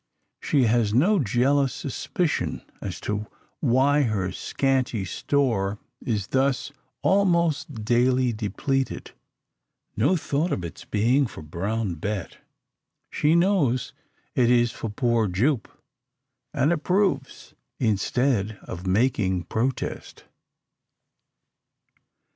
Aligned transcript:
She 0.41 0.63
has 0.63 0.95
no 0.95 1.19
jealous 1.19 1.71
suspicion 1.71 2.63
as 2.81 2.99
to 3.01 3.27
why 3.59 4.01
her 4.01 4.31
scanty 4.31 5.05
store 5.05 5.77
is 6.03 6.25
thus 6.33 6.71
almost 7.03 7.85
daily 7.85 8.33
depleted 8.33 9.11
no 9.95 10.17
thought 10.17 10.51
of 10.51 10.65
its 10.65 10.85
being 10.85 11.27
for 11.27 11.43
Brown 11.43 11.93
Bet. 11.97 12.39
She 13.11 13.35
knows 13.35 13.93
it 14.33 14.49
is 14.49 14.71
for 14.71 14.89
"poor 14.89 15.27
Jupe," 15.27 15.67
and 16.51 16.73
approves, 16.73 17.53
instead 17.79 18.57
of 18.63 18.87
making 18.87 19.43
protest. 19.43 20.23